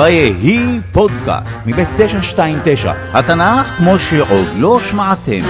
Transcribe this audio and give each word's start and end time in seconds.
ויהי 0.00 0.80
פודקאסט 0.92 1.66
מבית 1.66 1.88
929, 1.96 2.92
התנ"ך 3.12 3.66
כמו 3.66 3.98
שעוד 3.98 4.46
לא 4.58 4.80
שמעתם. 4.80 5.40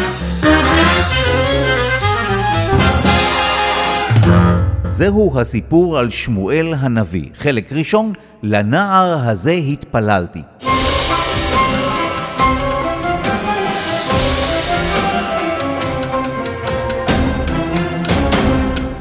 זהו 4.88 5.40
הסיפור 5.40 5.98
על 5.98 6.08
שמואל 6.08 6.74
הנביא, 6.78 7.28
חלק 7.38 7.72
ראשון, 7.72 8.12
לנער 8.42 9.18
הזה 9.28 9.52
התפללתי. 9.52 10.42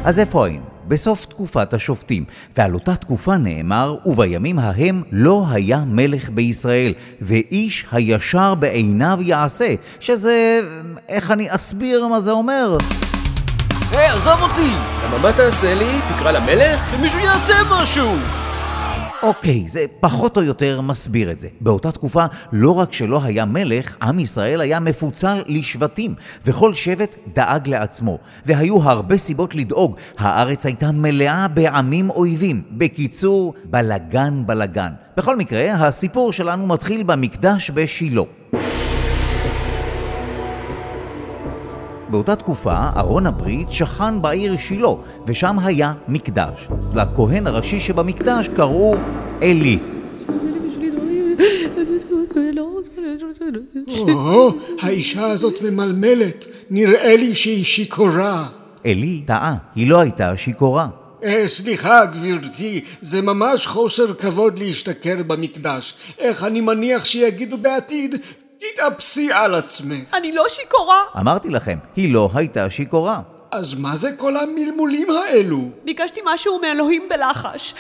אז 0.04 0.20
איפה 0.20 0.46
היינו? 0.46 0.69
בסוף 0.90 1.26
תקופת 1.26 1.74
השופטים, 1.74 2.24
ועל 2.58 2.74
אותה 2.74 2.96
תקופה 2.96 3.38
נאמר, 3.38 3.96
ובימים 4.06 4.60
ההם 4.60 5.04
לא 5.12 5.46
היה 5.50 5.84
מלך 5.88 6.30
בישראל, 6.30 6.94
ואיש 7.22 7.86
הישר 7.92 8.56
בעיניו 8.56 9.20
יעשה, 9.22 9.76
שזה... 10.00 10.60
איך 11.10 11.32
אני 11.32 11.56
אסביר 11.56 12.08
מה 12.08 12.20
זה 12.20 12.32
אומר? 12.32 12.78
היי, 13.92 14.08
עזוב 14.08 14.42
אותי! 14.42 14.72
למה 15.06 15.18
מה 15.18 15.34
תעשה 15.34 15.74
לי? 15.74 16.00
תקרא 16.16 16.32
למלך? 16.32 16.92
שמישהו 16.92 17.20
יעשה 17.20 17.56
משהו! 17.72 18.16
אוקיי, 19.24 19.64
זה 19.68 19.86
פחות 20.00 20.38
או 20.38 20.44
יותר 20.44 20.82
מסביר 20.82 21.32
את 21.32 21.40
זה. 21.40 21.48
באותה 21.62 21.92
תקופה, 21.92 22.26
לא 22.52 22.80
רק 22.80 22.94
שלא 22.94 23.24
היה 23.24 23.46
מלך, 23.46 23.98
עם 24.02 24.20
ישראל 24.20 24.62
היה 24.62 24.80
מפוצל 24.80 25.42
לשבטים, 25.48 26.16
וכל 26.46 26.74
שבט 26.74 27.16
דאג 27.36 27.68
לעצמו. 27.68 28.18
והיו 28.46 28.82
הרבה 28.84 29.18
סיבות 29.18 29.56
לדאוג, 29.56 29.96
הארץ 30.18 30.66
הייתה 30.66 30.92
מלאה 30.92 31.48
בעמים 31.48 32.10
אויבים. 32.10 32.62
בקיצור, 32.72 33.54
בלגן 33.66 34.44
בלגן. 34.46 34.92
בכל 35.18 35.38
מקרה, 35.38 35.72
הסיפור 35.72 36.34
שלנו 36.34 36.68
מתחיל 36.68 37.04
במקדש 37.04 37.72
בשילה. 37.72 38.22
באותה 42.10 42.36
תקופה, 42.36 42.90
ארון 42.98 43.26
הברית 43.26 43.72
שכן 43.72 44.22
בעיר 44.22 44.58
שילה, 44.58 44.88
ושם 45.26 45.60
היה 45.60 45.94
מקדש. 46.08 46.68
לכהן 46.96 47.48
הראשי 47.48 47.80
שבמקדש 47.80 48.48
קראו 48.56 48.96
עלי. 49.42 49.80
או, 54.08 54.52
האישה 54.82 55.26
הזאת 55.26 55.62
ממלמלת, 55.62 56.48
נראה 56.70 57.16
לי 57.18 57.36
שהיא 57.36 57.66
שיכורה. 57.66 58.48
עלי 58.86 59.24
טעה, 59.26 59.56
היא 59.76 59.90
לא 59.90 60.00
הייתה 60.00 60.38
שיכורה. 60.38 60.88
אה, 61.24 61.48
סליחה, 61.48 62.06
גברתי, 62.06 62.82
זה 63.02 63.22
ממש 63.22 63.68
חוסר 63.68 64.14
כבוד 64.14 64.60
להשתכר 64.60 65.24
במקדש. 65.28 65.94
איך 66.20 66.44
אני 66.44 66.62
מניח 66.62 67.06
שיגידו 67.06 67.58
בעתיד, 67.58 68.16
תתאפסי 68.60 69.32
על 69.32 69.56
עצמך. 69.56 70.14
אני 70.14 70.32
לא 70.32 70.46
שיכורה. 70.50 71.02
אמרתי 71.20 71.50
לכם, 71.50 71.78
היא 71.96 72.14
לא 72.14 72.30
הייתה 72.34 72.70
שיכורה. 72.70 73.22
אז 73.52 73.76
מה 73.76 73.96
זה 73.96 74.12
כל 74.18 74.38
המלמולים 74.38 75.08
האלו? 75.10 75.70
ביקשתי 75.86 76.22
משהו 76.26 76.60
מאלוהים 76.60 77.10
בלחש. 77.10 77.74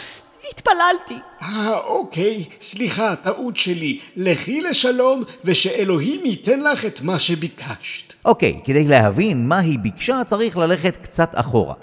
התפללתי. 0.51 1.17
אה, 1.41 1.77
אוקיי, 1.77 2.45
סליחה, 2.61 3.15
טעות 3.15 3.57
שלי. 3.57 3.99
לכי 4.15 4.61
לשלום, 4.61 5.23
ושאלוהים 5.43 6.25
ייתן 6.25 6.59
לך 6.59 6.85
את 6.85 7.01
מה 7.01 7.19
שביקשת. 7.19 8.13
אוקיי, 8.25 8.59
כדי 8.63 8.85
להבין 8.85 9.47
מה 9.47 9.59
היא 9.59 9.79
ביקשה 9.79 10.21
צריך 10.25 10.57
ללכת 10.57 10.97
קצת 10.97 11.31
אחורה. 11.33 11.73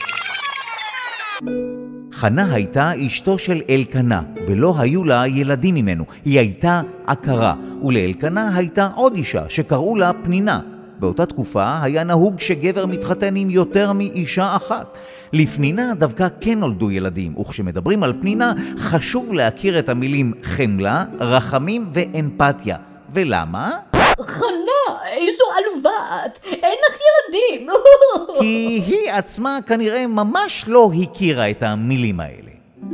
חנה 2.16 2.54
הייתה 2.54 3.06
אשתו 3.06 3.38
של 3.38 3.60
אלקנה, 3.70 4.22
ולא 4.48 4.74
היו 4.78 5.04
לה 5.04 5.26
ילדים 5.26 5.74
ממנו. 5.74 6.04
היא 6.24 6.38
הייתה 6.38 6.82
עקרה, 7.06 7.54
ולאלקנה 7.84 8.56
הייתה 8.56 8.88
עוד 8.94 9.14
אישה 9.14 9.48
שקראו 9.48 9.96
לה 9.96 10.12
פנינה. 10.12 10.60
באותה 10.98 11.26
תקופה 11.26 11.82
היה 11.82 12.04
נהוג 12.04 12.40
שגבר 12.40 12.86
מתחתן 12.86 13.36
עם 13.36 13.50
יותר 13.50 13.92
מאישה 13.92 14.56
אחת. 14.56 14.98
לפנינה 15.32 15.94
דווקא 15.94 16.28
כן 16.40 16.58
נולדו 16.58 16.90
ילדים, 16.90 17.38
וכשמדברים 17.38 18.02
על 18.02 18.12
פנינה 18.20 18.52
חשוב 18.78 19.32
להכיר 19.32 19.78
את 19.78 19.88
המילים 19.88 20.32
חמלה, 20.42 21.04
רחמים 21.20 21.88
ואמפתיה. 21.92 22.76
ולמה? 23.12 23.70
חנה, 24.20 25.00
איזו 25.12 25.44
עלובה 25.56 26.26
את! 26.26 26.38
אין 26.44 26.78
לך 26.88 26.98
ילדים! 27.06 27.68
כי 28.38 28.82
היא 28.86 29.10
עצמה 29.10 29.58
כנראה 29.66 30.06
ממש 30.06 30.64
לא 30.68 30.90
הכירה 31.02 31.50
את 31.50 31.62
המילים 31.62 32.20
האלה. 32.20 32.50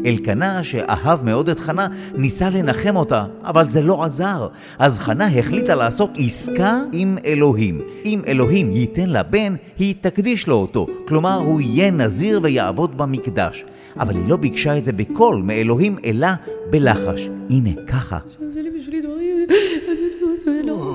אלקנה, 0.06 0.64
שאהב 0.64 1.24
מאוד 1.24 1.48
את 1.48 1.60
חנה, 1.60 1.88
ניסה 2.14 2.50
לנחם 2.50 2.96
אותה, 2.96 3.24
אבל 3.44 3.68
זה 3.68 3.82
לא 3.82 4.04
עזר. 4.04 4.48
אז 4.78 4.98
חנה 4.98 5.38
החליטה 5.38 5.74
לעשות 5.74 6.10
עסקה 6.16 6.80
עם 6.92 7.18
אלוהים. 7.24 7.80
אם 8.04 8.22
אלוהים 8.26 8.72
ייתן 8.72 9.08
לה 9.08 9.22
בן, 9.22 9.54
היא 9.78 9.94
תקדיש 10.00 10.46
לו 10.46 10.56
אותו. 10.56 10.86
כלומר, 11.08 11.34
הוא 11.34 11.60
יהיה 11.60 11.90
נזיר 11.90 12.40
ויעבוד 12.42 12.98
במקדש. 12.98 13.64
אבל 14.00 14.14
היא 14.14 14.28
לא 14.28 14.36
ביקשה 14.36 14.78
את 14.78 14.84
זה 14.84 14.92
בקול 14.92 15.42
מאלוהים, 15.44 15.98
אלא 16.04 16.28
בלחש. 16.70 17.28
הנה, 17.50 17.70
ככה. 17.86 18.18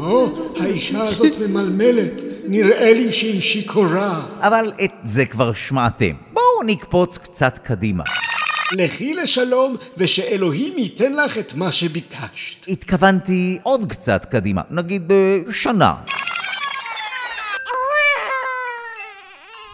או, 0.06 0.50
האישה 0.59 1.03
הזאת 1.03 1.31
ממלמלת, 1.40 2.24
נראה 2.47 2.94
לי 2.94 3.12
שהיא 3.12 3.41
שיכורה. 3.41 4.25
אבל 4.40 4.72
את 4.84 4.91
זה 5.03 5.25
כבר 5.25 5.53
שמעתם. 5.53 6.12
בואו 6.34 6.63
נקפוץ 6.66 7.18
קצת 7.18 7.58
קדימה. 7.58 8.03
לכי 8.72 9.13
לשלום, 9.13 9.75
ושאלוהים 9.97 10.74
ייתן 10.78 11.13
לך 11.13 11.38
את 11.38 11.53
מה 11.53 11.72
שביקשת. 11.72 12.68
התכוונתי 12.68 13.57
עוד 13.63 13.86
קצת 13.90 14.25
קדימה, 14.25 14.62
נגיד 14.72 15.12
אה, 15.12 15.40
שנה. 15.52 15.94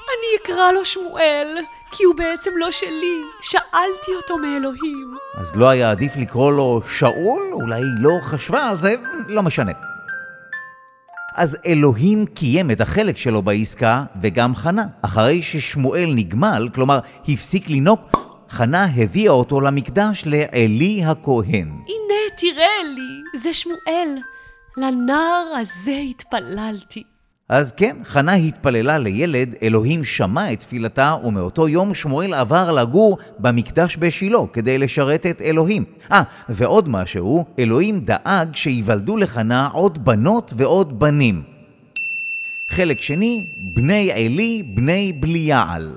אני 0.10 0.42
אקרא 0.44 0.72
לו 0.72 0.86
שמואל, 0.86 1.48
כי 1.92 2.04
הוא 2.04 2.16
בעצם 2.16 2.52
לא 2.58 2.72
שלי. 2.72 3.22
שאלתי 3.42 4.12
אותו 4.18 4.38
מאלוהים. 4.38 5.18
אז 5.38 5.56
לא 5.56 5.70
היה 5.70 5.92
עדיף 5.92 6.16
לקרוא 6.16 6.52
לו 6.52 6.82
שאול? 6.90 7.42
אולי 7.52 7.76
היא 7.76 7.92
לא 8.00 8.12
חשבה 8.22 8.70
על 8.70 8.78
זה? 8.78 8.96
לא 9.28 9.44
משנה. 9.44 9.72
אז 11.36 11.58
אלוהים 11.66 12.26
קיים 12.26 12.72
את 12.72 12.82
החלק 12.82 13.18
שלו 13.18 13.42
בעסקה, 13.42 14.04
וגם 14.22 14.56
חנה. 14.56 14.86
אחרי 15.02 15.42
ששמואל 15.42 16.14
נגמל, 16.16 16.70
כלומר 16.76 17.00
הפסיק 17.28 17.70
לינוק, 17.70 18.18
חנה 18.50 18.86
הביאה 18.96 19.32
אותו 19.32 19.62
למקדש 19.62 20.24
לעלי 20.26 21.04
הכהן. 21.06 21.68
הנה, 21.70 22.20
תראה 22.38 22.84
לי, 22.96 23.40
זה 23.40 23.54
שמואל. 23.54 24.18
לנער 24.78 25.54
הזה 25.62 26.02
התפללתי. 26.10 27.04
אז 27.54 27.72
כן, 27.72 27.96
חנה 28.04 28.34
התפללה 28.34 28.98
לילד, 28.98 29.56
אלוהים 29.64 30.04
שמע 30.04 30.54
את 30.54 30.60
תפילתה, 30.60 31.16
ומאותו 31.24 31.68
יום 31.68 31.94
שמואל 31.94 32.34
עבר 32.34 32.72
לגור 32.72 33.18
במקדש 33.40 33.98
בשילה 33.98 34.38
כדי 34.54 34.78
לשרת 34.78 35.26
את 35.26 35.42
אלוהים. 35.42 35.84
אה, 36.12 36.24
ועוד 36.50 36.90
משהו, 36.90 37.46
אלוהים 37.60 38.00
דאג 38.00 38.56
שיוולדו 38.56 39.18
לחנה 39.18 39.68
עוד 39.74 40.06
בנות 40.06 40.54
ועוד 40.58 41.00
בנים. 41.00 41.42
חלק 42.70 43.02
שני, 43.02 43.46
בני 43.58 44.12
עלי, 44.12 44.64
בני 44.74 45.14
בליעל. 45.20 45.96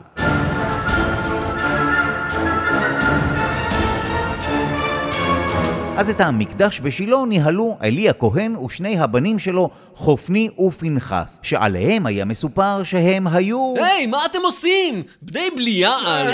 אז 5.96 6.10
את 6.10 6.20
המקדש 6.20 6.80
בשילה 6.80 7.16
ניהלו 7.28 7.76
עלי 7.80 8.08
הכהן 8.08 8.56
ושני 8.56 8.98
הבנים 8.98 9.38
שלו, 9.38 9.70
חופני 9.94 10.48
ופנחס, 10.58 11.40
שעליהם 11.42 12.06
היה 12.06 12.24
מסופר 12.24 12.82
שהם 12.82 13.26
היו... 13.26 13.74
היי, 13.76 14.06
מה 14.06 14.18
אתם 14.30 14.38
עושים? 14.44 15.02
בני 15.22 15.48
בליעל! 15.56 16.32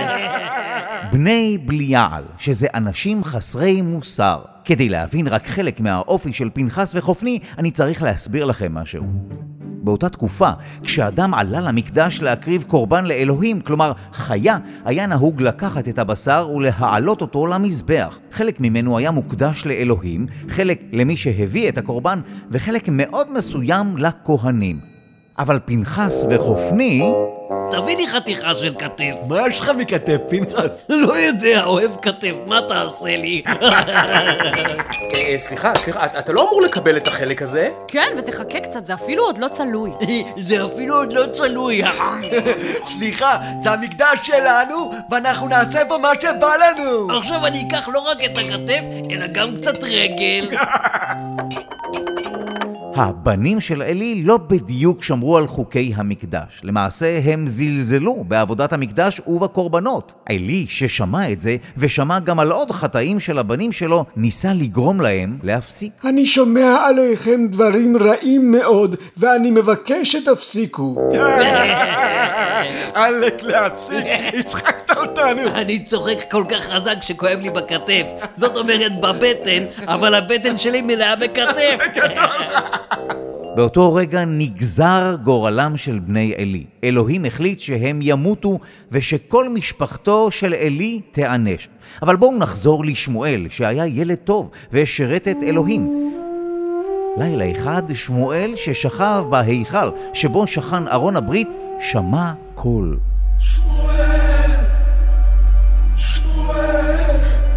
בני 1.13 1.59
בליעל, 1.65 2.25
שזה 2.39 2.67
אנשים 2.75 3.25
חסרי 3.25 3.83
מוסר. 3.83 4.39
כדי 4.65 4.89
להבין 4.89 5.27
רק 5.27 5.47
חלק 5.47 5.81
מהאופי 5.81 6.33
של 6.33 6.51
פנחס 6.55 6.93
וחופני, 6.95 7.39
אני 7.59 7.71
צריך 7.71 8.03
להסביר 8.03 8.45
לכם 8.45 8.75
משהו. 8.75 9.05
באותה 9.83 10.09
תקופה, 10.09 10.51
כשאדם 10.83 11.35
עלה 11.35 11.61
למקדש 11.61 12.23
להקריב 12.23 12.63
קורבן 12.63 13.05
לאלוהים, 13.05 13.61
כלומר 13.61 13.93
חיה, 14.13 14.59
היה 14.85 15.07
נהוג 15.07 15.43
לקחת 15.43 15.89
את 15.89 15.99
הבשר 15.99 16.51
ולהעלות 16.55 17.21
אותו 17.21 17.47
למזבח. 17.47 18.19
חלק 18.33 18.61
ממנו 18.61 18.99
היה 18.99 19.11
מוקדש 19.11 19.67
לאלוהים, 19.67 20.27
חלק 20.49 20.83
למי 20.93 21.17
שהביא 21.17 21.69
את 21.69 21.79
הקורבן, 21.79 22.21
וחלק 22.51 22.89
מאוד 22.89 23.33
מסוים 23.33 23.97
לכהנים. 23.97 24.77
אבל 25.39 25.59
פנחס 25.65 26.27
וחופני 26.31 27.13
תביא 27.73 27.97
לי 27.97 28.07
חתיכה 28.07 28.55
של 28.55 28.75
כתף. 28.79 29.15
מה 29.29 29.49
יש 29.49 29.61
לך 29.61 29.69
מכתף, 29.69 30.17
פנחס? 30.29 30.87
לא 30.91 31.13
יודע, 31.17 31.65
אוהב 31.65 31.91
כתף, 32.03 32.33
מה 32.47 32.61
תעשה 32.69 33.17
לי? 33.17 33.43
אה, 35.15 35.35
סליחה, 35.37 35.75
סליחה, 35.75 36.07
אתה- 36.07 36.19
אתה 36.19 36.33
לא 36.33 36.49
אמור 36.49 36.63
לקבל 36.63 36.97
את 36.97 37.09
החלק 37.09 37.43
הזה? 37.43 37.69
כן, 37.89 38.09
ותחכה 38.19 38.61
קצת, 38.61 38.87
זה 38.87 38.95
אפילו 38.95 39.25
עוד 39.25 39.39
לא 39.39 39.49
צלוי. 39.49 39.91
זה 40.49 40.65
אפילו 40.65 40.95
עוד 40.97 41.13
לא 41.13 41.27
צלוי. 41.33 41.83
סליחה, 42.85 43.37
זה 43.61 43.71
המקדש 43.71 44.19
שלנו, 44.23 44.93
ואנחנו 45.11 45.49
נעשה 45.49 45.85
בו 45.85 45.99
מה 45.99 46.11
שבא 46.23 46.53
לנו! 46.57 47.17
עכשיו 47.19 47.47
אני 47.47 47.65
אקח 47.69 47.89
לא 47.89 47.99
רק 47.99 48.25
את 48.25 48.39
הכתף, 48.39 48.81
אלא 49.11 49.27
גם 49.27 49.57
קצת 49.57 49.79
רגל. 49.83 50.49
הבנים 52.97 53.61
של 53.61 53.83
עלי 53.83 54.23
לא 54.25 54.37
בדיוק 54.37 55.03
שמרו 55.03 55.37
על 55.37 55.47
חוקי 55.47 55.93
המקדש. 55.97 56.61
למעשה 56.65 57.21
הם 57.25 57.47
זלזלו 57.47 58.25
בעבודת 58.29 58.73
המקדש 58.73 59.21
ובקורבנות. 59.27 60.13
עלי, 60.29 60.67
ששמע 60.69 61.31
את 61.33 61.41
זה, 61.41 61.57
ושמע 61.77 62.19
גם 62.19 62.41
על 62.41 62.53
עוד 62.53 62.71
חטאים 62.71 63.21
של 63.21 63.39
הבנים 63.39 63.73
שלו, 63.73 64.05
ניסה 64.17 64.53
לגרום 64.53 65.01
להם 65.01 65.39
להפסיק. 65.43 65.93
אני 66.05 66.27
שומע 66.27 66.77
עליכם 66.87 67.47
דברים 67.51 67.97
רעים 67.97 68.53
מאוד, 68.53 68.97
ואני 69.17 69.51
מבקש 69.51 70.13
שתפסיקו. 70.13 70.97
עלק 72.95 73.43
להפסיק, 73.43 74.05
הצחקת 74.39 74.91
אותנו! 74.97 75.43
אני 75.55 75.85
צוחק 75.85 76.31
כל 76.31 76.45
כך 76.49 76.61
חזק 76.61 76.97
שכואב 77.01 77.39
לי 77.43 77.51
בכתף. 77.51 78.07
זאת 78.33 78.57
אומרת 78.57 79.01
בבטן, 79.01 79.65
אבל 79.87 80.15
הבטן 80.15 80.59
שלי 80.59 80.83
מלאה 80.83 81.17
בכתף. 81.17 81.79
באותו 83.57 83.95
רגע 83.95 84.25
נגזר 84.25 85.17
גורלם 85.23 85.77
של 85.77 85.99
בני 85.99 86.35
עלי. 86.39 86.65
אלוהים 86.85 87.25
החליט 87.25 87.61
שהם 87.61 87.99
ימותו 88.03 88.59
ושכל 88.93 89.49
משפחתו 89.49 90.31
של 90.31 90.55
עלי 90.55 91.01
תיענש. 91.11 91.69
אבל 92.03 92.17
בואו 92.17 92.39
נחזור 92.39 92.85
לשמואל, 92.85 93.47
שהיה 93.51 93.87
ילד 93.87 94.17
טוב 94.17 94.51
ושירת 94.73 95.29
את 95.29 95.37
אלוהים. 95.43 96.13
לילה 97.17 97.51
אחד 97.53 97.83
שמואל 97.95 98.53
ששכב 98.57 99.25
בהיכל 99.31 99.91
שבו 100.13 100.47
שכן 100.47 100.89
ארון 100.89 101.17
הברית 101.17 101.49
שמע 101.81 102.33
קול. 102.55 102.99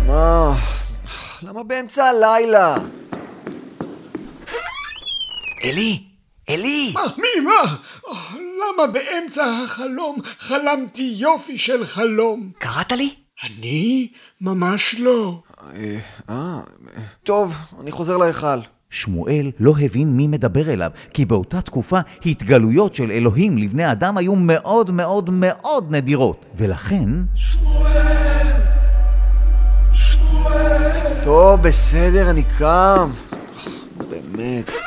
מה? 0.08 0.54
למה 1.42 1.64
באמצע 1.64 2.04
הלילה? 2.04 2.76
עלי! 5.70 6.04
עלי! 6.50 6.92
מה, 6.94 7.02
מי, 7.18 7.46
מה? 7.46 7.76
אה, 8.10 8.16
למה 8.34 8.88
באמצע 8.88 9.44
החלום 9.46 10.18
חלמתי 10.40 11.14
יופי 11.18 11.58
של 11.58 11.86
חלום? 11.86 12.52
קראת 12.60 12.92
לי? 12.92 13.10
אני? 13.44 14.08
ממש 14.42 14.96
לא. 15.00 15.42
אה, 16.30 16.60
טוב, 17.24 17.56
אני 17.82 17.92
חוזר 17.92 18.18
להיכל. 18.18 18.60
שמואל 18.90 19.52
לא 19.60 19.74
הבין 19.82 20.18
מי 20.18 20.28
מדבר 20.28 20.74
אליו, 20.74 20.92
כי 21.14 21.26
באותה 21.26 21.62
תקופה 21.62 22.00
התגלויות 22.26 22.96
של 22.96 23.12
אלוהים 23.12 23.58
לבני 23.58 23.92
אדם 23.92 24.18
היו 24.18 24.36
מאוד 24.36 24.92
מאוד 24.92 25.30
מאוד 25.30 25.92
נדירות, 25.92 26.46
ולכן... 26.56 27.10
טוב, 31.24 31.62
בסדר, 31.62 32.30
אני 32.30 32.44
קם. 32.44 33.12
באמת. 34.10 34.85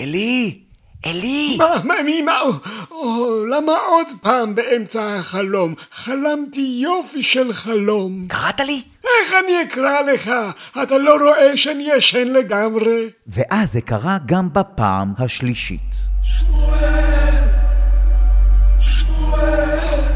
אלי! 0.00 0.58
אלי! 1.06 1.56
מה, 1.58 1.74
מה, 1.84 1.94
מי, 2.04 2.22
מה? 2.22 2.40
או, 2.40 2.52
או, 2.90 3.46
למה 3.46 3.72
עוד 3.72 4.06
פעם 4.22 4.54
באמצע 4.54 5.16
החלום? 5.18 5.74
חלמתי 5.92 6.78
יופי 6.82 7.22
של 7.22 7.52
חלום. 7.52 8.22
קראת 8.28 8.60
לי? 8.60 8.82
איך 9.20 9.34
אני 9.44 9.62
אקרא 9.62 10.00
לך? 10.00 10.30
אתה 10.82 10.98
לא 10.98 11.16
רואה 11.16 11.56
שאני 11.56 11.88
ישן 11.96 12.28
לגמרי? 12.28 13.08
ואז 13.26 13.72
זה 13.72 13.80
קרה 13.80 14.18
גם 14.26 14.48
בפעם 14.52 15.12
השלישית. 15.18 15.94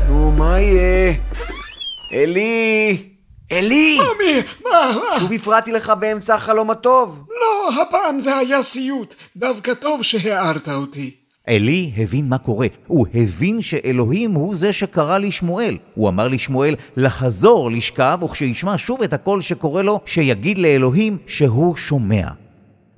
נו, 0.08 0.30
מה 0.30 0.60
יהיה? 0.60 1.14
אלי! 2.12 3.08
אלי! 3.52 3.98
מי? 4.18 4.42
מה, 4.64 4.90
מה? 4.94 5.18
שוב 5.18 5.32
הפרעתי 5.32 5.72
לך 5.72 5.92
באמצע 5.98 6.34
החלום 6.34 6.70
הטוב. 6.70 7.26
לא, 7.40 7.53
הפעם 7.68 8.20
זה 8.20 8.36
היה 8.36 8.62
סיוט. 8.62 9.14
דווקא 9.36 9.74
טוב 9.74 10.02
שהערת 10.02 10.68
אותי. 10.68 11.10
עלי 11.46 11.92
הבין 11.96 12.28
מה 12.28 12.38
קורה. 12.38 12.66
הוא 12.86 13.06
הבין 13.14 13.62
שאלוהים 13.62 14.32
הוא 14.32 14.54
זה 14.54 14.72
שקרא 14.72 15.18
לשמואל. 15.18 15.78
הוא 15.94 16.08
אמר 16.08 16.28
לשמואל 16.28 16.74
לחזור 16.96 17.70
לשכב, 17.70 18.18
וכשישמע 18.22 18.74
שוב 18.76 19.02
את 19.02 19.12
הקול 19.12 19.40
שקורא 19.40 19.82
לו, 19.82 20.00
שיגיד 20.06 20.58
לאלוהים 20.58 21.18
שהוא 21.26 21.76
שומע. 21.76 22.28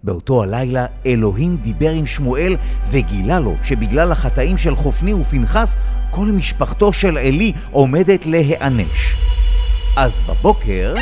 באותו 0.03 0.43
הלילה 0.43 0.87
אלוהים 1.07 1.57
דיבר 1.57 1.91
עם 1.91 2.07
שמואל 2.07 2.57
וגילה 2.91 3.41
לו 3.41 3.55
שבגלל 3.63 4.13
החטאים 4.13 4.59
של 4.59 4.75
חופני 4.75 5.13
ופנחס, 5.13 5.77
כל 6.11 6.27
משפחתו 6.27 6.93
של 6.93 7.19
עלי 7.19 7.53
עומדת 7.73 8.27
להיענש. 8.27 9.15
אז 9.97 10.23
בבוקר... 10.29 10.95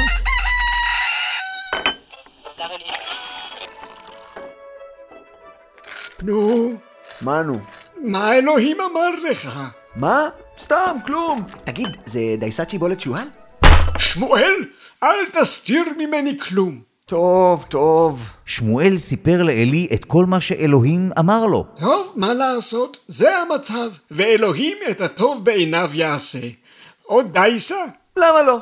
נו, 6.26 6.72
מה 7.20 7.42
נו? 7.42 7.58
מה 8.02 8.34
אלוהים 8.34 8.76
אמר 8.80 9.10
לך? 9.30 9.60
מה? 9.96 10.28
סתם, 10.62 10.96
כלום. 11.06 11.40
תגיד, 11.64 11.88
זה 12.06 12.20
דייסת 12.38 12.70
שיבולת 12.70 13.00
שועל? 13.00 13.28
שמואל, 13.98 14.52
אל 15.02 15.26
תסתיר 15.32 15.84
ממני 15.98 16.38
כלום. 16.38 16.80
טוב, 17.06 17.64
טוב. 17.68 18.30
שמואל 18.44 18.98
סיפר 18.98 19.42
לעלי 19.42 19.88
את 19.94 20.04
כל 20.04 20.26
מה 20.26 20.40
שאלוהים 20.40 21.10
אמר 21.18 21.46
לו. 21.46 21.66
טוב, 21.80 22.12
מה 22.16 22.34
לעשות? 22.34 22.98
זה 23.08 23.38
המצב, 23.38 23.90
ואלוהים 24.10 24.76
את 24.90 25.00
הטוב 25.00 25.44
בעיניו 25.44 25.90
יעשה. 25.94 26.48
עוד 27.02 27.32
דייסה? 27.32 27.84
למה 28.16 28.42
לא? 28.42 28.58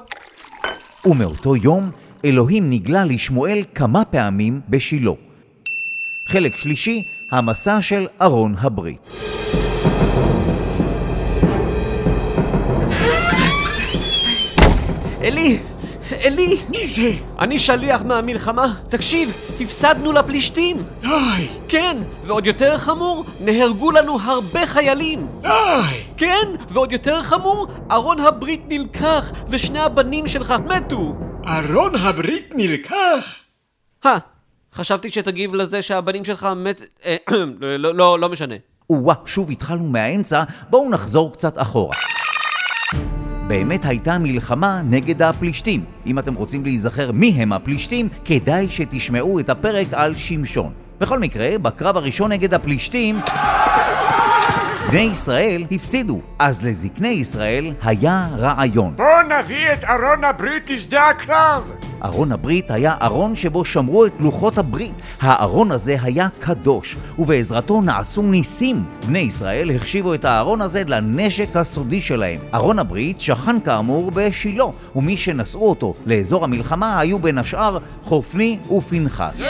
ומאותו 1.05 1.57
יום 1.57 1.91
אלוהים 2.25 2.71
נגלה 2.71 3.05
לשמואל 3.05 3.63
כמה 3.75 4.05
פעמים 4.05 4.61
בשילה. 4.69 5.13
חלק 6.33 6.57
שלישי, 6.57 7.03
המסע 7.31 7.83
של 7.83 8.07
ארון 8.23 8.55
הברית. 8.59 9.13
אלי! 15.23 15.59
אלי! 16.13 16.57
מי 16.69 16.87
זה? 16.87 17.11
אני 17.39 17.59
שליח 17.59 18.03
מהמלחמה. 18.03 18.75
תקשיב, 18.89 19.33
הפסדנו 19.61 20.13
לפלישתים. 20.13 20.85
די, 21.01 21.09
כן, 21.69 21.97
ועוד 22.25 22.47
יותר 22.47 22.79
חמור, 22.79 23.25
נהרגו 23.41 23.91
לנו 23.91 24.19
הרבה 24.21 24.67
חיילים. 24.67 25.27
די! 25.41 25.49
כן, 26.17 26.49
ועוד 26.69 26.93
יותר 26.93 27.23
חמור, 27.23 27.67
ארון 27.91 28.21
הברית 28.21 28.63
נלקח, 28.69 29.33
ושני 29.49 29.81
הבנים 29.81 30.27
שלך 30.27 30.55
מתו. 30.67 31.15
ארון 31.47 31.95
הברית 31.97 32.53
נלקח? 32.55 33.41
הא, 34.05 34.19
חשבתי 34.75 35.11
שתגיב 35.11 35.55
לזה 35.55 35.83
שהבנים 35.83 36.25
שלך 36.25 36.49
מת... 36.57 36.83
אה, 37.05 37.17
לא, 37.79 37.95
לא, 37.95 38.19
לא 38.19 38.29
משנה. 38.29 38.55
או-אה, 38.91 39.15
שוב 39.27 39.51
התחלנו 39.51 39.85
מהאמצע, 39.85 40.43
בואו 40.71 40.91
נחזור 40.91 41.33
קצת 41.33 41.59
אחורה. 41.59 41.95
באמת 43.47 43.85
הייתה 43.85 44.19
מלחמה 44.19 44.81
נגד 44.85 45.23
הפלישתים. 45.23 45.85
אם 46.07 46.19
אתם 46.19 46.35
רוצים 46.35 46.65
להיזכר 46.65 47.13
מי 47.13 47.29
הם 47.29 47.53
הפלישתים, 47.53 48.09
כדאי 48.25 48.71
שתשמעו 48.71 49.41
את 49.41 49.51
הפרק 49.51 49.87
על 49.93 50.17
שמשון. 50.17 50.73
בכל 51.01 51.19
מקרה, 51.19 51.59
בקרב 51.59 51.97
הראשון 51.97 52.33
נגד 52.33 52.55
הפלישתים, 52.55 53.21
בני 54.91 55.01
ישראל 55.01 55.65
הפסידו. 55.71 56.21
אז 56.39 56.67
לזקני 56.67 57.09
ישראל 57.09 57.75
היה 57.83 58.29
רעיון. 58.39 58.97
בוא 58.97 59.23
נביא 59.23 59.73
את 59.73 59.85
ארון 59.85 60.25
הברית 60.25 60.71
לשדה 60.71 61.09
הקרב! 61.09 61.82
ארון 62.05 62.33
הברית 62.33 62.71
היה 62.71 62.97
ארון 63.03 63.37
שבו 63.37 63.65
שמרו 63.65 64.07
את 64.07 64.13
לוחות 64.21 64.59
הברית. 64.59 64.95
הארון 65.21 65.71
הזה 65.71 65.97
היה 66.03 66.29
קדוש, 66.39 66.97
ובעזרתו 67.19 67.81
נעשו 67.81 68.23
ניסים. 68.23 68.85
בני 69.07 69.19
ישראל 69.19 69.77
החשיבו 69.77 70.15
את 70.15 70.25
הארון 70.25 70.61
הזה 70.61 70.83
לנשק 70.87 71.57
הסודי 71.57 72.01
שלהם. 72.01 72.41
ארון 72.55 72.79
הברית 72.79 73.21
שכן 73.21 73.61
כאמור 73.61 74.11
בשילה, 74.15 74.65
ומי 74.97 75.17
שנשאו 75.17 75.69
אותו 75.71 75.95
לאזור 76.07 76.45
המלחמה 76.45 76.99
היו 76.99 77.19
בין 77.19 77.39
השאר 77.39 77.79
חופני 78.03 78.59
ופנחס. 78.71 79.43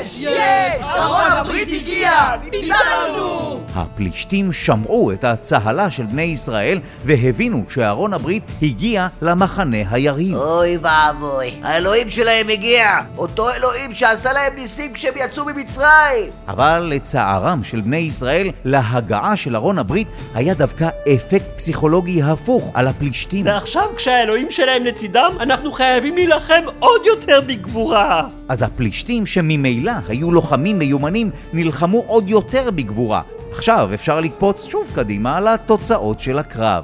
יש! 0.00 0.20
יש! 0.20 0.86
ארון 0.96 1.30
הברית 1.30 1.68
הגיע! 1.68 2.10
ניצחנו! 2.50 3.60
הפלישתים 3.74 4.52
שמעו 4.52 5.12
את 5.12 5.24
הצהלה 5.24 5.90
של 5.90 6.06
בני 6.06 6.22
ישראל 6.22 6.80
והבינו 7.04 7.64
שארון 7.68 8.12
הברית 8.14 8.42
הגיע 8.62 9.06
למחנה 9.22 9.76
היריב. 9.90 10.36
אוי 10.36 10.76
ואבוי, 10.76 11.54
האלוהים 11.62 12.10
שלהם 12.10 12.48
הגיע! 12.48 12.98
אותו 13.18 13.50
אלוהים 13.50 13.94
שעשה 13.94 14.32
להם 14.32 14.52
ניסים 14.56 14.92
כשהם 14.92 15.14
יצאו 15.16 15.44
ממצרים! 15.44 16.30
אבל 16.48 16.88
לצערם 16.94 17.64
של 17.64 17.80
בני 17.80 17.96
ישראל, 17.96 18.50
להגעה 18.64 19.36
של 19.36 19.56
ארון 19.56 19.78
הברית 19.78 20.08
היה 20.34 20.54
דווקא 20.54 20.88
אפקט 21.14 21.56
פסיכולוגי 21.56 22.22
הפוך 22.22 22.72
על 22.74 22.86
הפלישתים. 22.86 23.46
ועכשיו 23.46 23.84
כשהאלוהים 23.96 24.50
שלהם 24.50 24.84
לצידם, 24.84 25.30
אנחנו 25.40 25.72
חייבים 25.72 26.14
להילחם 26.14 26.62
עוד 26.78 27.00
יותר 27.06 27.40
בגבורה. 27.46 28.26
אז 28.48 28.62
הפלישתים 28.62 29.26
שממילא 29.26 29.87
היו 30.08 30.32
לוחמים 30.32 30.78
מיומנים 30.78 31.30
נלחמו 31.52 31.98
עוד 32.06 32.28
יותר 32.28 32.70
בגבורה. 32.70 33.22
עכשיו 33.50 33.90
אפשר 33.94 34.20
לקפוץ 34.20 34.68
שוב 34.68 34.90
קדימה 34.94 35.40
לתוצאות 35.40 36.20
של 36.20 36.38
הקרב. 36.38 36.82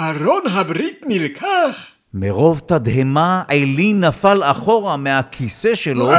ארון 0.00 0.42
הברית 0.50 1.00
נלקח? 1.06 1.86
מרוב 2.14 2.62
תדהמה 2.66 3.42
עלי 3.48 3.92
נפל 3.92 4.42
אחורה 4.44 4.96
מהכיסא 4.96 5.74
שלו 5.74 6.10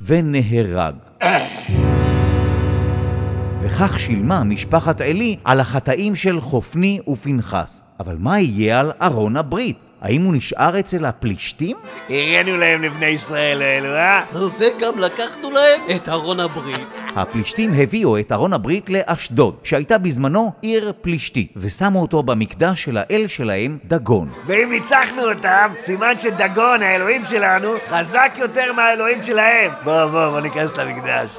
ונהרג. 0.00 0.94
וכך 3.62 4.00
שילמה 4.00 4.44
משפחת 4.44 5.00
עלי 5.00 5.36
על 5.44 5.60
החטאים 5.60 6.14
של 6.14 6.40
חופני 6.40 7.00
ופנחס. 7.08 7.82
אבל 8.00 8.16
מה 8.18 8.40
יהיה 8.40 8.80
על 8.80 8.92
ארון 9.02 9.36
הברית? 9.36 9.91
האם 10.02 10.22
הוא 10.22 10.34
נשאר 10.34 10.78
אצל 10.78 11.04
הפלישתים? 11.04 11.76
הראינו 12.08 12.56
להם 12.56 12.82
לבני 12.82 13.06
ישראל 13.06 13.62
האלו, 13.62 13.88
אה? 13.88 14.24
וגם 14.58 14.98
לקחנו 14.98 15.50
להם 15.50 15.80
את 15.96 16.08
ארון 16.08 16.40
הברית. 16.40 16.80
הפלישתים 17.16 17.72
הביאו 17.76 18.18
את 18.18 18.32
ארון 18.32 18.52
הברית 18.52 18.90
לאשדוד, 18.90 19.56
שהייתה 19.62 19.98
בזמנו 19.98 20.52
עיר 20.60 20.92
פלישתית, 21.00 21.52
ושמו 21.56 22.00
אותו 22.02 22.22
במקדש 22.22 22.84
של 22.84 22.96
האל 22.96 23.26
שלהם, 23.28 23.78
דגון. 23.84 24.30
ואם 24.46 24.70
ניצחנו 24.70 25.22
אותם, 25.22 25.72
סימן 25.78 26.18
שדגון, 26.18 26.82
האלוהים 26.82 27.24
שלנו, 27.24 27.68
חזק 27.88 28.32
יותר 28.36 28.72
מהאלוהים 28.72 29.22
שלהם. 29.22 29.70
בוא, 29.84 30.06
בוא, 30.06 30.30
בוא 30.30 30.40
ניכנס 30.40 30.76
למקדש. 30.76 31.38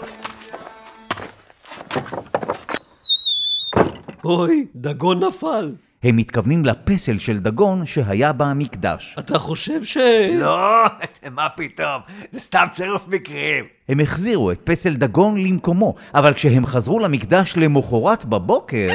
אוי, 4.25 4.65
דגון 4.75 5.23
נפל. 5.23 5.71
הם 6.03 6.15
מתכוונים 6.15 6.65
לפסל 6.65 7.17
של 7.17 7.39
דגון 7.39 7.85
שהיה 7.85 8.33
במקדש. 8.33 9.15
אתה 9.19 9.39
חושב 9.39 9.83
ש... 9.83 9.97
לא, 10.33 10.85
מה 11.35 11.49
פתאום, 11.49 12.01
זה 12.31 12.39
סתם 12.39 12.65
צירוף 12.71 13.07
מקרים. 13.07 13.65
הם 13.89 13.99
החזירו 13.99 14.51
את 14.51 14.59
פסל 14.63 14.95
דגון 14.95 15.43
למקומו, 15.43 15.95
אבל 16.15 16.33
כשהם 16.33 16.65
חזרו 16.65 16.99
למקדש 16.99 17.57
למחרת 17.57 18.25
בבוקר... 18.25 18.89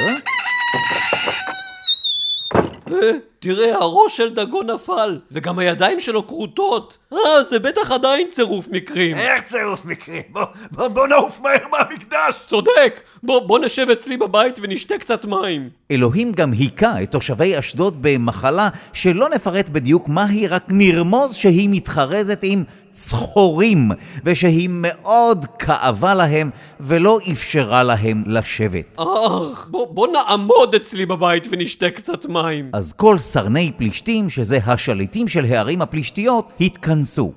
אה, 3.45 3.55
תראה, 3.55 3.75
הראש 3.75 4.17
של 4.17 4.33
דגון 4.33 4.69
נפל, 4.69 5.19
וגם 5.31 5.59
הידיים 5.59 5.99
שלו 5.99 6.27
כרותות. 6.27 6.97
אה, 7.13 7.43
זה 7.49 7.59
בטח 7.59 7.91
עדיין 7.91 8.27
צירוף 8.29 8.67
מקרים. 8.71 9.17
איך 9.17 9.43
צירוף 9.43 9.85
מקרים? 9.85 10.21
בוא, 10.29 10.43
בוא, 10.71 10.87
בוא 10.87 11.07
נעוף 11.07 11.39
מהר 11.39 11.67
מהמקדש! 11.71 12.41
צודק! 12.47 13.01
בוא, 13.23 13.39
בוא 13.39 13.59
נשב 13.59 13.89
אצלי 13.89 14.17
בבית 14.17 14.59
ונשתה 14.61 14.97
קצת 14.97 15.25
מים. 15.25 15.69
אלוהים 15.91 16.31
גם 16.31 16.51
היכה 16.51 17.03
את 17.03 17.11
תושבי 17.11 17.59
אשדוד 17.59 17.97
במחלה 18.01 18.69
שלא 18.93 19.29
נפרט 19.29 19.69
בדיוק 19.69 20.09
מהי, 20.09 20.47
רק 20.47 20.63
נרמוז 20.69 21.35
שהיא 21.35 21.69
מתחרזת 21.71 22.39
עם 22.43 22.63
צחורים, 22.91 23.91
ושהיא 24.23 24.69
מאוד 24.71 25.45
כאבה 25.59 26.15
להם 26.15 26.49
ולא 26.79 27.19
אפשרה 27.31 27.83
להם 27.83 28.23
לשבת. 28.27 28.97
אך, 28.97 29.67
בוא, 29.71 29.87
בוא 29.87 30.07
נעמוד 30.07 30.75
אצלי 30.75 31.05
בבית 31.05 31.47
ונשתה 31.51 31.89
קצת 31.89 32.25
מים. 32.25 32.69
אז 32.73 32.93
כל 32.93 33.17
סרני 33.29 33.71
פלישתים, 33.77 34.29
שזה 34.29 34.59
השליטים 34.65 35.27
של 35.27 35.45
הערים 35.45 35.81
הפלישתיות, 35.81 36.53
התכנסו. 36.61 37.33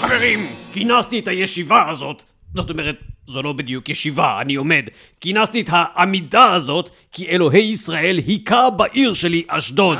חברים, 0.00 0.46
כינסתי 0.72 1.18
את 1.18 1.28
הישיבה 1.28 1.90
הזאת. 1.90 2.22
זאת 2.54 2.70
אומרת, 2.70 2.96
זו 3.26 3.42
לא 3.42 3.52
בדיוק 3.52 3.88
ישיבה, 3.88 4.38
אני 4.40 4.54
עומד. 4.54 4.82
כינסתי 5.20 5.60
את 5.60 5.68
העמידה 5.72 6.52
הזאת, 6.52 6.90
כי 7.12 7.28
אלוהי 7.28 7.64
ישראל 7.64 8.20
היכה 8.26 8.70
בעיר 8.70 9.12
שלי, 9.12 9.42
אשדוד. 9.48 9.98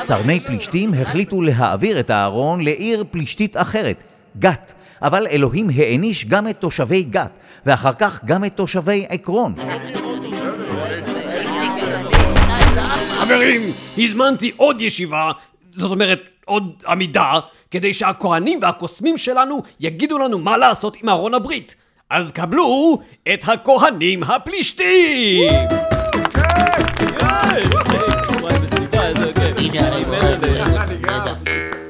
סרני 0.00 0.40
פלישתים 0.40 0.94
החליטו 0.94 1.42
להעביר 1.42 2.00
את 2.00 2.10
הארון 2.10 2.60
לעיר 2.60 3.04
פלישתית 3.10 3.56
אחרת, 3.56 4.02
גת. 4.38 4.74
אבל 5.02 5.26
אלוהים 5.26 5.68
העניש 5.76 6.24
גם 6.24 6.48
את 6.48 6.56
תושבי 6.56 7.02
גת, 7.02 7.38
ואחר 7.66 7.92
כך 7.92 8.24
גם 8.24 8.44
את 8.44 8.56
תושבי 8.56 9.06
עקרון. 9.08 9.54
חברים, 13.28 13.60
הזמנתי 13.98 14.52
עוד 14.56 14.80
ישיבה, 14.80 15.32
זאת 15.72 15.90
אומרת, 15.90 16.30
עוד 16.44 16.82
עמידה, 16.88 17.32
כדי 17.70 17.94
שהכהנים 17.94 18.58
והקוסמים 18.62 19.18
שלנו 19.18 19.62
יגידו 19.80 20.18
לנו 20.18 20.38
מה 20.38 20.56
לעשות 20.56 20.96
עם 21.02 21.08
ארון 21.08 21.34
הברית. 21.34 21.74
אז 22.10 22.32
קבלו 22.32 22.98
את 23.32 23.44
הכהנים 23.48 24.22
הפלישתים! 24.22 25.50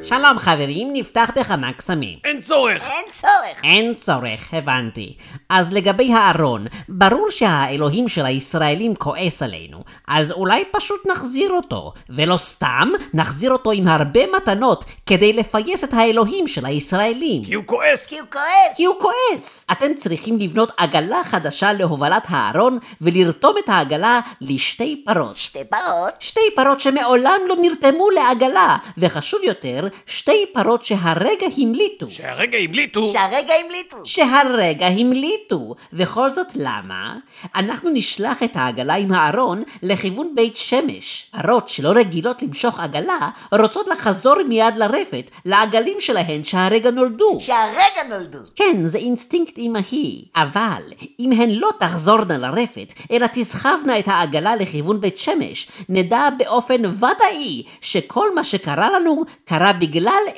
שלום 0.08 0.38
חברים, 0.38 0.88
נפתח 0.92 1.30
בכמה 1.36 1.72
קסמים. 1.72 2.18
אין 2.24 2.40
צורך! 2.40 2.82
אין 2.90 3.04
צורך. 3.10 3.64
אין 3.64 3.94
צורך, 3.94 4.54
הבנתי. 4.54 5.16
אז 5.48 5.72
לגבי 5.72 6.12
הארון, 6.12 6.66
ברור 6.88 7.30
שהאלוהים 7.30 8.08
של 8.08 8.26
הישראלים 8.26 8.94
כועס 8.94 9.42
עלינו, 9.42 9.84
אז 10.08 10.32
אולי 10.32 10.64
פשוט 10.72 11.06
נחזיר 11.10 11.50
אותו, 11.52 11.92
ולא 12.10 12.36
סתם, 12.36 12.88
נחזיר 13.14 13.52
אותו 13.52 13.72
עם 13.72 13.88
הרבה 13.88 14.20
מתנות 14.36 14.84
כדי 15.06 15.32
לפייס 15.32 15.84
את 15.84 15.94
האלוהים 15.94 16.48
של 16.48 16.66
הישראלים. 16.66 17.44
כי 17.44 17.54
הוא 17.54 17.64
כועס! 17.66 18.06
כי 18.06 18.18
הוא 18.18 18.28
כועס. 18.30 18.76
כי 18.76 18.84
הוא 18.84 18.94
כועס! 19.00 19.64
אתם 19.72 19.94
צריכים 19.94 20.38
לבנות 20.38 20.72
עגלה 20.76 21.24
חדשה 21.24 21.72
להובלת 21.72 22.22
הארון 22.28 22.78
ולרתום 23.00 23.54
את 23.64 23.68
העגלה 23.68 24.20
לשתי 24.40 25.04
פרות. 25.06 25.36
שתי 25.36 25.64
פרות. 25.70 26.14
שתי 26.20 26.40
פרות 26.56 26.80
שמעולם 26.80 27.40
לא 27.48 27.56
נרתמו 27.60 28.10
לעגלה, 28.10 28.76
וחשוב 28.98 29.40
יותר, 29.44 29.88
שתי 30.06 30.46
פרות 30.52 30.84
שהרגע 30.84 31.46
המליטו. 31.56 32.10
שהרגע 32.10 32.58
המליטו! 32.58 33.06
שהרגע 33.12 33.54
המליטו. 33.64 33.96
שהרגע 34.04 34.86
המליטו. 34.86 35.74
וכל 35.92 36.30
זאת 36.30 36.46
למה? 36.54 37.16
אנחנו 37.56 37.90
נשלח 37.92 38.42
את 38.42 38.56
העגלה 38.56 38.94
עם 38.94 39.12
הארון 39.12 39.62
לכיוון 39.82 40.32
בית 40.34 40.56
שמש. 40.56 41.30
פרות 41.42 41.68
שלא 41.68 41.88
רגילות 41.88 42.42
למשוך 42.42 42.80
עגלה, 42.80 43.30
רוצות 43.52 43.88
לחזור 43.88 44.42
מיד 44.48 44.76
לרפת, 44.76 45.30
לעגלים 45.44 45.96
שלהן 46.00 46.44
שהרגע 46.44 46.90
נולדו. 46.90 47.38
שהרגע 47.40 48.02
נולדו. 48.08 48.38
כן, 48.56 48.84
זה 48.84 48.98
אינסטינקט 48.98 49.58
אמהי. 49.58 50.24
אבל, 50.36 50.82
אם 51.20 51.32
הן 51.32 51.50
לא 51.50 51.70
תחזורנה 51.78 52.38
לרפת, 52.38 52.92
אלא 53.12 53.26
תסחבנה 53.32 53.98
את 53.98 54.08
העגלה 54.08 54.56
לכיוון 54.56 55.00
בית 55.00 55.18
שמש, 55.18 55.68
נדע 55.88 56.28
באופן 56.38 56.86
ודאי 56.86 57.62
שכל 57.80 58.34
מה 58.34 58.44
שקרה 58.44 58.90
לנו, 58.90 59.24
קרה 59.44 59.72
בגלל 59.72 59.87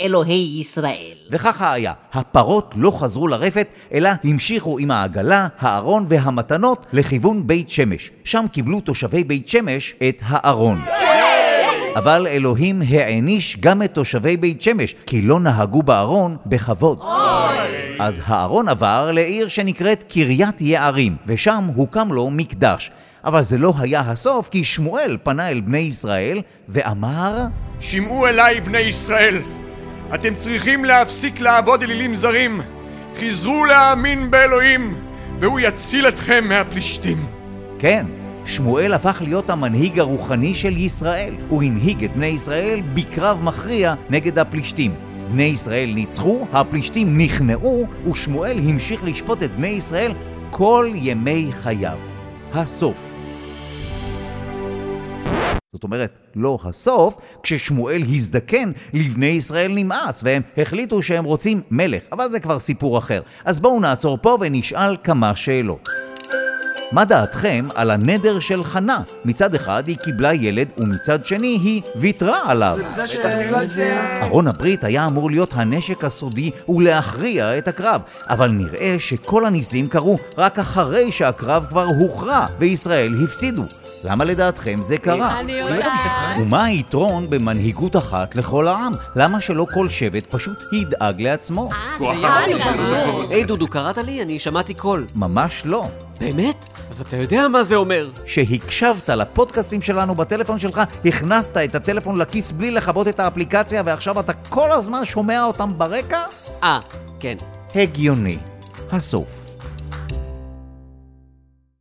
אלוהי 0.01 0.57
ישראל. 0.61 1.15
וככה 1.31 1.73
היה, 1.73 1.93
הפרות 2.13 2.75
לא 2.79 2.91
חזרו 2.91 3.29
לרפת, 3.29 3.69
אלא 3.95 4.11
המשיכו 4.25 4.79
עם 4.79 4.91
העגלה, 4.91 5.49
הארון 5.59 6.07
והמתנות 6.09 6.87
לכיוון 6.93 7.47
בית 7.47 7.71
שמש. 7.71 8.11
שם 8.25 8.45
קיבלו 8.53 8.81
תושבי 8.81 9.25
בית 9.25 9.49
שמש 9.49 9.95
את 10.09 10.23
הארון. 10.27 10.81
אבל 11.97 12.27
אלוהים 12.27 12.83
העניש 12.89 13.57
גם 13.61 13.83
את 13.83 13.95
תושבי 13.95 14.37
בית 14.37 14.63
שמש, 14.63 14.95
כי 15.07 15.23
לא 15.23 15.41
נהגו 15.41 15.83
בארון 15.83 16.37
בכבוד. 16.47 17.01
אז 18.01 18.23
הארון 18.25 18.69
עבר 18.69 19.11
לעיר 19.11 19.49
שנקראת 19.49 20.05
קריית 20.09 20.61
יערים, 20.61 21.17
ושם 21.27 21.71
הוקם 21.75 22.13
לו 22.13 22.31
מקדש. 22.31 22.91
אבל 23.25 23.43
זה 23.43 23.59
לא 23.59 23.73
היה 23.79 24.01
הסוף, 24.01 24.49
כי 24.49 24.65
שמואל 24.65 25.17
פנה 25.23 25.49
אל 25.49 25.61
בני 25.61 25.79
ישראל 25.79 26.43
ואמר... 26.69 27.47
שמעו 27.81 28.27
אליי, 28.27 28.61
בני 28.61 28.79
ישראל. 28.79 29.43
אתם 30.15 30.35
צריכים 30.35 30.85
להפסיק 30.85 31.41
לעבוד 31.41 31.83
אלילים 31.83 32.15
זרים. 32.15 32.61
חזרו 33.21 33.65
להאמין 33.65 34.31
באלוהים, 34.31 34.95
והוא 35.41 35.61
יציל 35.61 36.09
אתכם 36.09 36.45
מהפלישתים. 36.49 37.27
כן, 37.79 38.07
שמואל 38.45 38.95
הפך 38.95 39.23
להיות 39.25 39.51
המנהיג 39.51 39.99
הרוחני 40.01 40.55
של 40.55 40.77
ישראל. 40.77 41.35
הוא 41.49 41.63
הנהיג 41.63 42.05
את 42.05 42.17
בני 42.17 42.27
ישראל 42.27 42.83
בקרב 42.95 43.41
מכריע 43.43 43.95
נגד 44.11 44.39
הפלישתים. 44.39 44.95
בני 45.31 45.43
ישראל 45.43 45.91
ניצחו, 45.95 46.47
הפלישתים 46.53 47.19
נכנעו, 47.19 47.87
ושמואל 48.11 48.59
המשיך 48.59 49.05
לשפוט 49.05 49.43
את 49.43 49.57
בני 49.57 49.69
ישראל 49.69 50.13
כל 50.51 50.93
ימי 50.95 51.51
חייו. 51.53 51.99
הסוף 52.53 53.11
זאת 55.73 55.85
אומרת, 55.85 56.13
לא 56.37 56.59
הסוף, 56.65 57.17
כששמואל 57.43 58.03
הזדקן, 58.03 58.73
לבני 58.95 59.27
ישראל 59.27 59.73
נמאס, 59.75 60.21
והם 60.25 60.43
החליטו 60.57 61.03
שהם 61.03 61.25
רוצים 61.25 61.61
מלך, 61.71 62.03
אבל 62.13 62.29
זה 62.29 62.41
כבר 62.41 62.59
סיפור 62.59 62.99
אחר. 62.99 63.23
אז 63.45 63.61
בואו 63.61 63.81
נעצור 63.81 64.19
פה 64.23 64.39
ונשאל 64.41 64.97
כמה 65.05 65.37
שאלות. 65.37 65.89
מה 66.93 67.05
דעתכם 67.05 67.67
על 67.75 67.91
הנדר 67.91 68.41
של 68.41 68.65
חנה? 68.65 69.03
מצד 69.25 69.55
אחד 69.55 69.89
היא 69.89 69.97
קיבלה 69.97 70.35
ילד, 70.35 70.69
ומצד 70.79 71.27
שני 71.27 71.59
היא 71.63 71.83
ויתרה 71.97 72.51
עליו. 72.51 72.79
ארון 74.23 74.47
הברית 74.49 74.85
היה 74.85 75.07
אמור 75.07 75.31
להיות 75.31 75.53
הנשק 75.55 76.05
הסודי 76.05 76.51
ולהכריע 76.69 77.59
את 77.59 77.69
הקרב, 77.69 78.01
אבל 78.29 78.49
נראה 78.51 78.97
שכל 78.99 79.45
הניסים 79.45 79.87
קרו 79.87 80.19
רק 80.39 80.59
אחרי 80.59 81.13
שהקרב 81.13 81.67
כבר 81.69 81.87
הוכרע, 81.99 82.47
וישראל 82.59 83.15
הפסידו. 83.25 83.65
למה 84.05 84.25
לדעתכם 84.25 84.83
זה 84.83 84.97
קרה? 84.97 85.41
אני 85.41 85.53
יודעת. 85.53 85.93
ומה 86.41 86.65
היתרון 86.65 87.31
במנהיגות 87.31 87.97
אחת 87.97 88.37
לכל 88.37 88.69
העם? 88.69 88.93
למה 89.17 89.41
שלא 89.41 89.67
כל 89.75 89.89
שבט 89.89 90.27
פשוט 90.27 90.59
ידאג 90.73 91.23
לעצמו? 91.23 91.69
היי 93.31 93.45
דודו, 93.45 93.69
קראת 93.69 93.99
לי? 93.99 94.23
אני 94.23 94.39
שמעתי 94.39 94.75
קול. 94.75 95.07
ממש 95.15 95.63
לא. 95.65 95.89
באמת? 96.21 96.67
אז 96.91 97.01
אתה 97.01 97.17
יודע 97.17 97.49
מה 97.49 97.63
זה 97.63 97.77
אומר. 97.77 98.09
שהקשבת 98.27 99.11
לפודקאסטים 99.11 99.83
שלנו 99.83 100.15
בטלפון 100.15 100.59
שלך, 100.59 100.81
הכנסת 101.05 101.57
את 101.57 101.75
הטלפון 101.75 102.19
לכיס 102.19 102.53
בלי 102.53 102.71
לכבות 102.71 103.09
את 103.09 103.21
האפליקציה 103.21 103.83
ועכשיו 103.85 104.21
אתה 104.21 104.33
כל 104.33 104.73
הזמן 104.73 105.05
שומע 105.05 105.45
אותם 105.45 105.71
ברקע? 105.79 106.23
אה, 106.63 106.81
כן. 107.21 107.37
הגיוני. 107.75 108.39
הסוף. 108.93 109.50